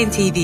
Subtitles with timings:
[0.00, 0.38] NTV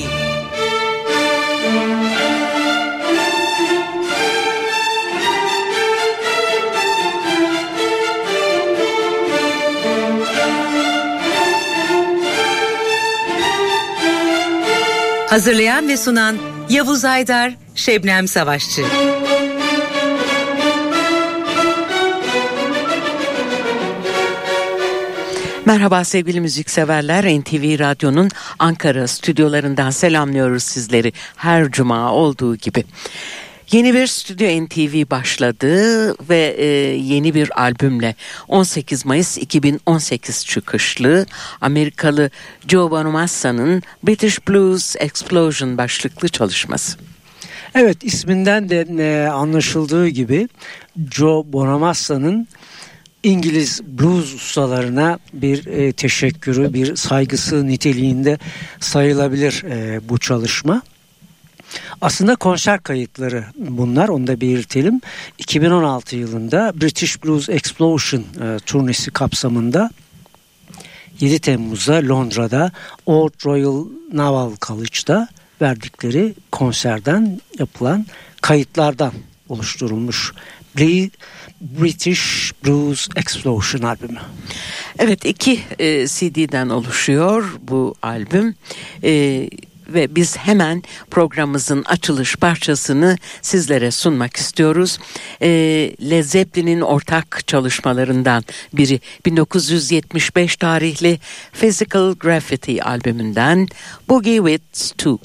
[15.30, 16.36] Hazırlayan ve sunan
[16.68, 18.82] Yavuz Aydar, Şebnem Savaşçı.
[25.66, 27.25] Merhaba sevgili müzikseverler.
[27.25, 32.84] NTV Radyo'nun Ankara stüdyolarından selamlıyoruz sizleri her cuma olduğu gibi.
[33.72, 36.64] Yeni bir Stüdyo NTV başladı ve e,
[36.97, 38.14] yeni bir albümle
[38.48, 41.27] 18 Mayıs 2018 çıkışlı
[41.60, 42.30] Amerikalı
[42.69, 46.98] Joe Bonamassa'nın British Blues Explosion başlıklı çalışması.
[47.74, 50.48] Evet isminden de e, anlaşıldığı gibi
[51.10, 52.48] Joe Bonamassa'nın
[53.27, 58.38] İngiliz blues ustalarına bir e, teşekkürü, bir saygısı niteliğinde
[58.80, 60.82] sayılabilir e, bu çalışma.
[62.00, 65.00] Aslında konser kayıtları bunlar onu da belirtelim.
[65.38, 69.91] 2016 yılında British Blues Explosion e, turnesi kapsamında
[71.20, 72.72] 7 Temmuz'da Londra'da
[73.06, 75.28] Old Royal Naval College'da
[75.60, 78.06] verdikleri konserden yapılan
[78.42, 79.12] kayıtlardan
[79.48, 80.32] oluşturulmuş
[81.60, 84.20] British Blues Explosion albümü.
[84.98, 88.54] Evet iki e, CD'den oluşuyor bu albüm.
[89.04, 89.48] E,
[89.88, 94.98] ve biz hemen programımızın açılış parçasını sizlere sunmak istiyoruz.
[95.42, 95.48] E,
[96.10, 101.18] Led Zeppelin'in ortak çalışmalarından biri 1975 tarihli
[101.52, 103.68] Physical Graffiti albümünden
[104.08, 105.18] Boogie With Two.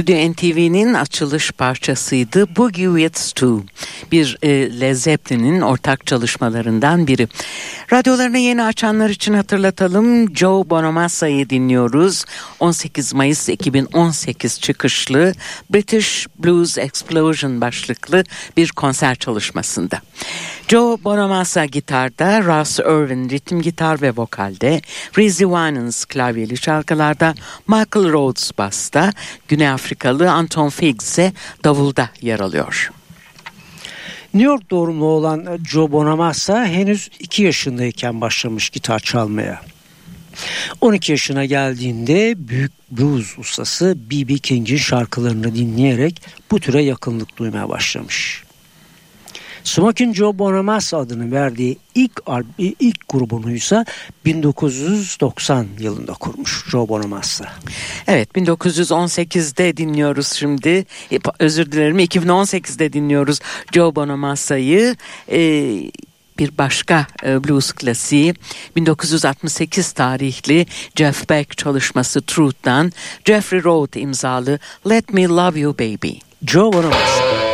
[0.00, 3.64] Stüdyo NTV'nin açılış parçasıydı Boogie with Stu.
[4.12, 7.28] Bir e, Led Zeppelin'in ortak çalışmalarından biri.
[7.92, 10.36] Radyolarını yeni açanlar için hatırlatalım.
[10.36, 12.24] Joe Bonamassa'yı dinliyoruz.
[12.60, 15.34] 18 Mayıs 2018 çıkışlı
[15.70, 18.24] British Blues Explosion başlıklı
[18.56, 20.00] bir konser çalışmasında.
[20.68, 24.80] Joe Bonamassa gitarda, Russ Irwin ritim gitar ve vokalde,
[25.18, 27.34] Rizzy Winans klavyeli şarkılarda,
[27.68, 29.12] Michael Rhodes basta,
[29.48, 31.32] Güney Afrikalı Anton Figgs ise
[31.64, 32.90] davulda yer alıyor.
[34.34, 39.60] New York doğumlu olan Joe Bonamassa henüz 2 yaşındayken başlamış gitar çalmaya.
[40.80, 44.38] 12 yaşına geldiğinde büyük blues ustası B.B.
[44.38, 48.42] King'in şarkılarını dinleyerek bu türe yakınlık duymaya başlamış.
[49.64, 52.22] Smoking Joe Bonamassa adını verdiği ilk
[52.58, 53.84] ilk grubunu ise
[54.24, 57.52] 1990 yılında kurmuş Joe Bonamassa.
[58.06, 60.86] Evet 1918'de dinliyoruz şimdi.
[61.12, 63.40] E, özür dilerim 2018'de dinliyoruz
[63.72, 64.96] Joe Bonamassa'yı.
[65.32, 65.90] Ee,
[66.40, 68.34] bir başka e, blues klasiği
[68.76, 70.66] 1968 tarihli
[70.96, 72.92] Jeff Beck çalışması Truth'tan
[73.24, 74.58] Jeffrey Roth imzalı
[74.88, 76.12] Let Me Love You Baby.
[76.46, 77.49] Joe Bonamassa.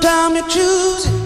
[0.00, 1.19] time to choose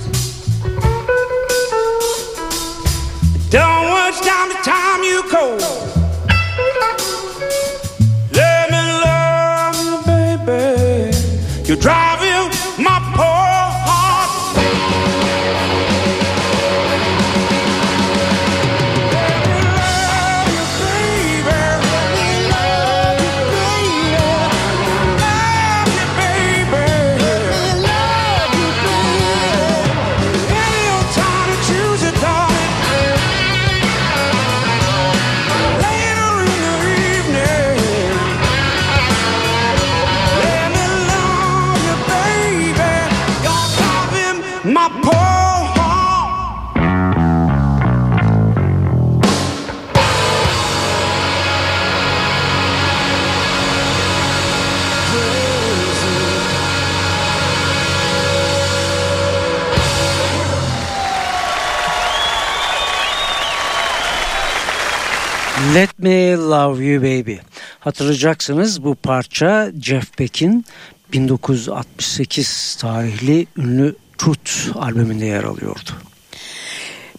[65.75, 67.37] Let Me Love You Baby.
[67.81, 70.65] Hatırlayacaksınız bu parça Jeff Beck'in
[71.13, 75.91] 1968 tarihli ünlü Truth albümünde yer alıyordu.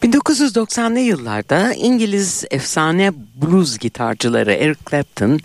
[0.03, 5.39] 1990'lı yıllarda İngiliz efsane blues gitarcıları Eric Clapton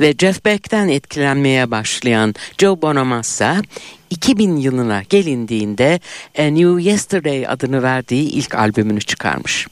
[0.00, 3.62] ve Jeff Beck'ten etkilenmeye başlayan Joe Bonamassa
[4.10, 6.00] 2000 yılına gelindiğinde
[6.38, 9.66] A New Yesterday adını verdiği ilk albümünü çıkarmış.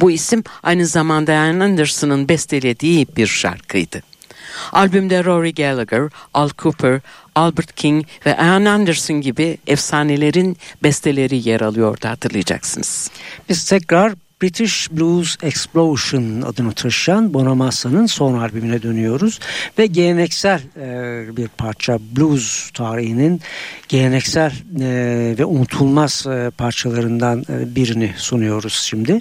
[0.00, 4.02] Bu isim aynı zamanda Ian Anderson'ın bestelediği bir şarkıydı.
[4.72, 7.00] Albümde Rory Gallagher, Al Cooper,
[7.34, 13.10] Albert King ve Ian Anderson gibi efsanelerin besteleri yer alıyordu hatırlayacaksınız.
[13.48, 19.40] Biz tekrar British Blues Explosion adını taşıyan Bonamassa'nın son albümüne dönüyoruz
[19.78, 23.40] ve geleneksel e, bir parça blues tarihinin
[23.88, 29.20] geleneksel e, ve unutulmaz e, parçalarından e, birini sunuyoruz şimdi.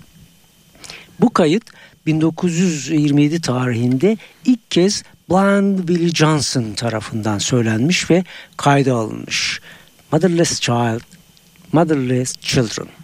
[1.20, 1.64] Bu kayıt
[2.06, 8.24] 1927 tarihinde ilk kez Blind Willie Johnson tarafından söylenmiş ve
[8.58, 9.62] kayda alınmış.
[10.12, 11.02] Motherless Child,
[11.72, 13.03] Motherless Children.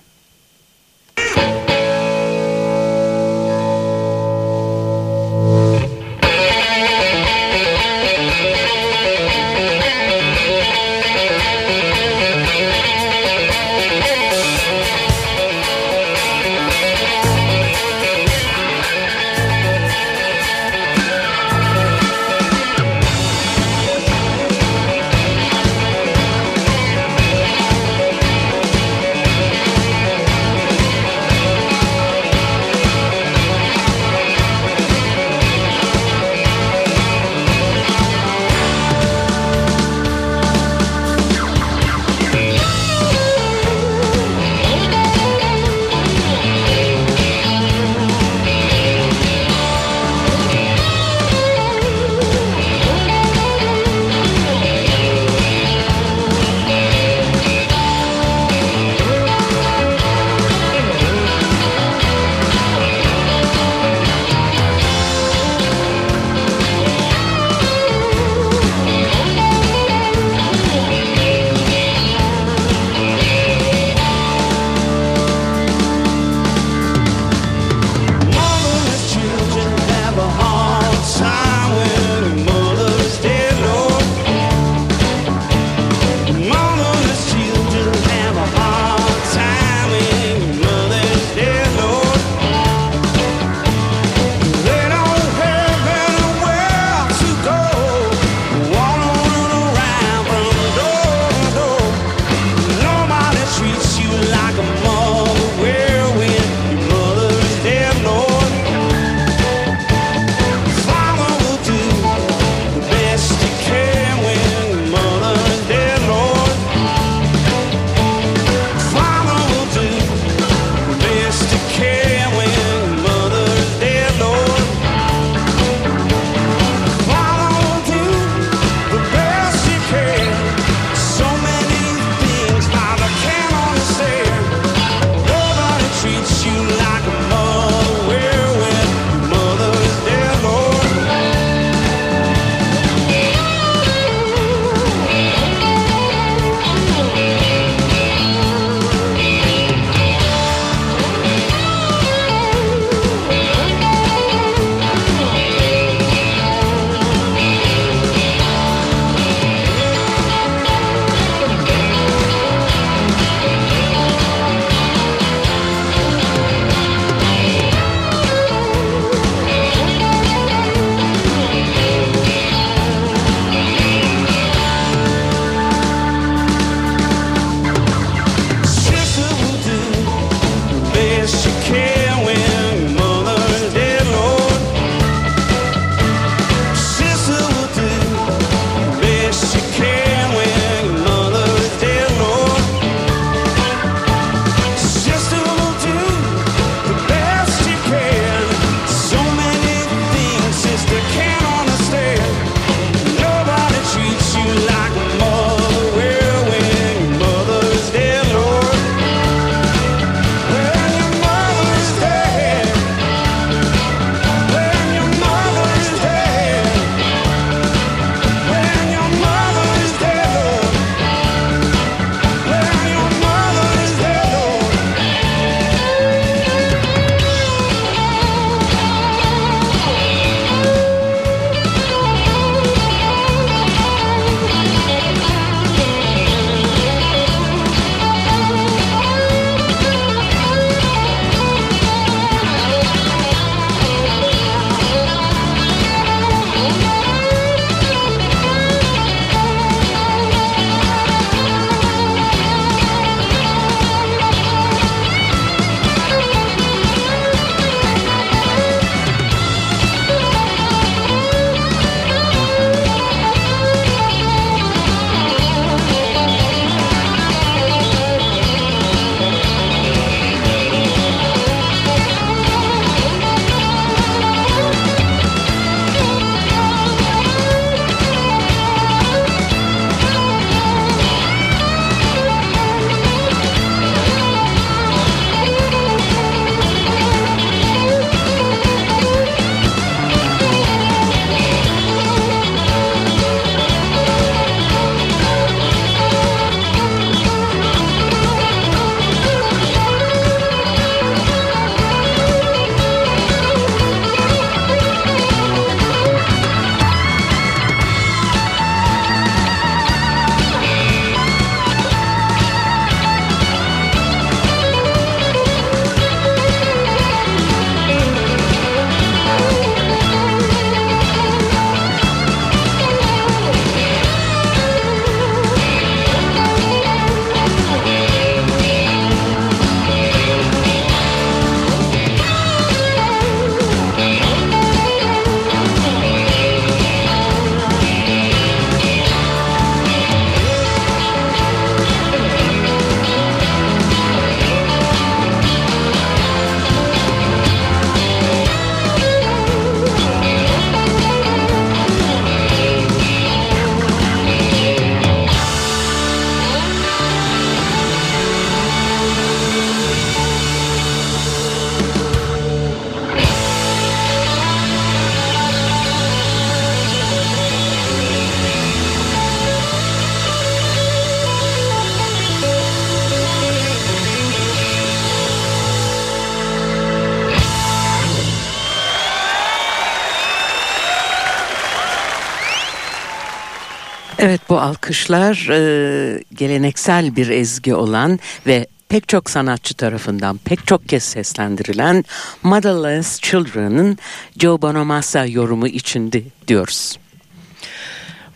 [384.22, 390.90] Evet bu alkışlar e, geleneksel bir ezgi olan ve pek çok sanatçı tarafından pek çok
[390.90, 392.06] kez seslendirilen
[392.44, 393.98] Motherless Children'ın
[394.38, 397.00] Joe Bonamassa yorumu içindi diyoruz.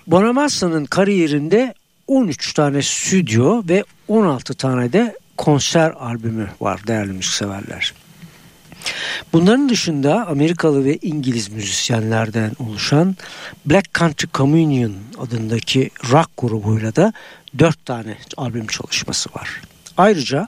[0.08, 1.74] Bonamassa'nın kariyerinde
[2.08, 7.94] 13 tane stüdyo ve 16 tane de konser albümü var değerli müzikseverler.
[9.34, 13.16] Bunların dışında Amerikalı ve İngiliz müzisyenlerden oluşan
[13.66, 17.14] Black Country Communion adındaki rock grubuyla da
[17.60, 19.62] dört tane albüm çalışması var.
[19.98, 20.48] Ayrıca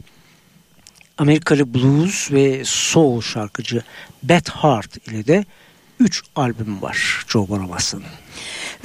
[1.18, 3.82] Amerikalı blues ve soul şarkıcı
[4.24, 5.46] Beth Hart ile de
[6.00, 8.06] 3 albüm var Joe Bonamassa'nın.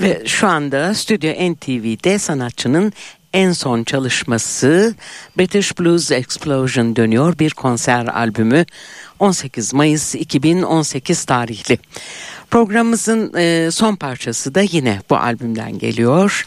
[0.01, 2.93] Ve şu anda Stüdyo NTV'de sanatçının
[3.33, 4.95] en son çalışması
[5.38, 8.64] British Blues Explosion dönüyor bir konser albümü
[9.19, 11.79] 18 Mayıs 2018 tarihli.
[12.51, 16.47] Programımızın e, son parçası da yine bu albümden geliyor.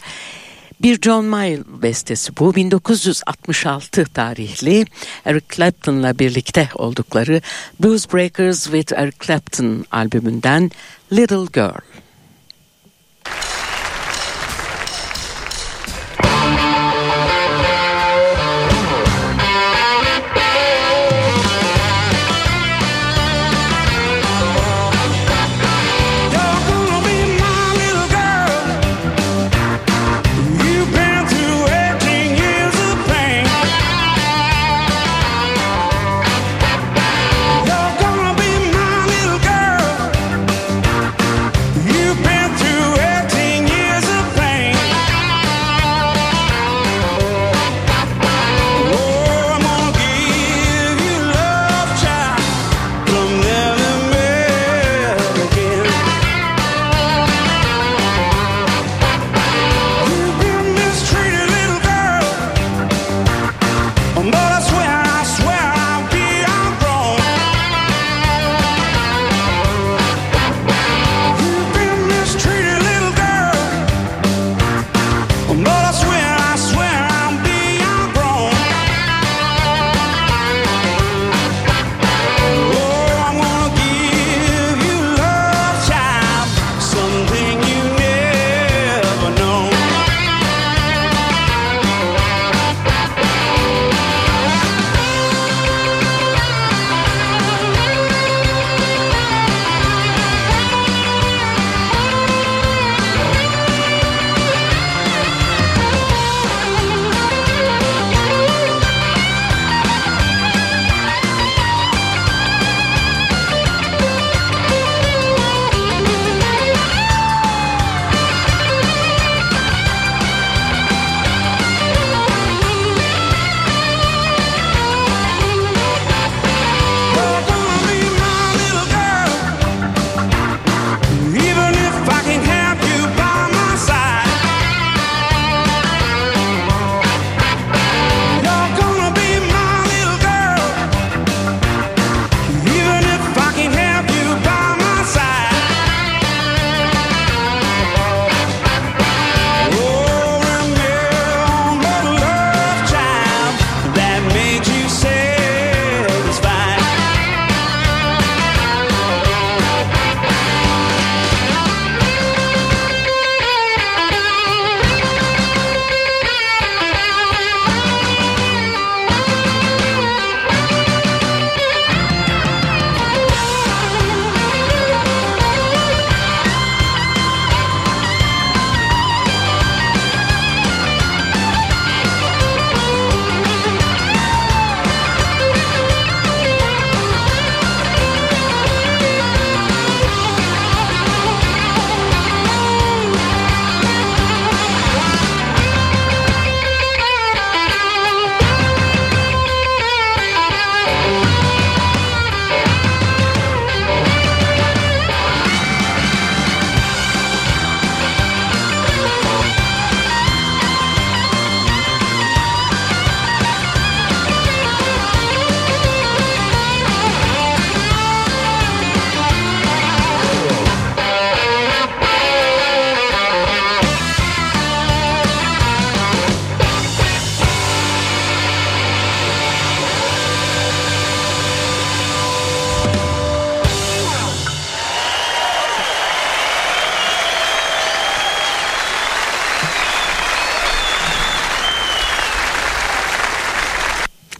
[0.82, 4.84] Bir John Mayall bestesi bu 1966 tarihli
[5.24, 7.40] Eric Clapton'la birlikte oldukları
[7.80, 10.70] Blues Breakers with Eric Clapton albümünden
[11.12, 11.93] Little Girl.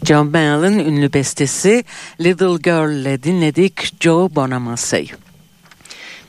[0.04, 1.84] John Mayall'ın ünlü bestesi
[2.20, 5.08] Little Girl dinledik Joe Bonamassa'yı.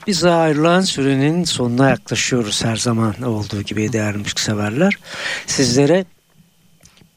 [0.07, 4.93] Bize ayrılan sürenin sonuna yaklaşıyoruz her zaman olduğu gibi değerli müzikseverler.
[5.47, 6.05] Sizlere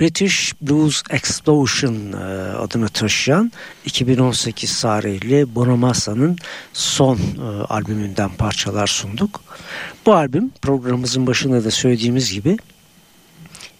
[0.01, 2.17] British Blues Explosion e,
[2.57, 3.53] adını taşıyan
[3.85, 6.37] 2018 tarihli Bonamassa'nın
[6.73, 9.41] son e, albümünden parçalar sunduk.
[10.07, 12.57] Bu albüm programımızın başında da söylediğimiz gibi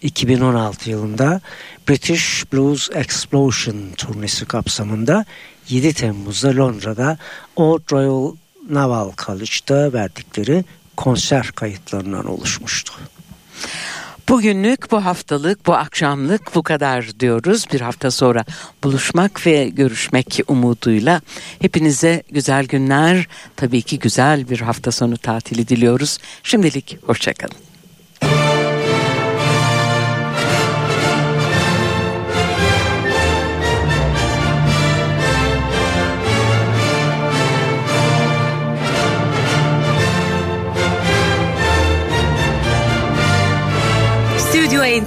[0.03, 1.41] 2016 yılında
[1.89, 5.25] British Blues Explosion turnesi kapsamında
[5.69, 7.19] 7 Temmuz'da Londra'da
[7.57, 8.37] Old Royal
[8.71, 10.65] Naval College'da verdikleri
[10.97, 12.93] konser kayıtlarından oluşmuştu.
[14.29, 17.65] Bugünlük, bu haftalık, bu akşamlık bu kadar diyoruz.
[17.73, 18.45] Bir hafta sonra
[18.85, 21.21] buluşmak ve görüşmek umuduyla
[21.61, 26.19] hepinize güzel günler, tabii ki güzel bir hafta sonu tatili diliyoruz.
[26.43, 27.68] Şimdilik hoşçakalın.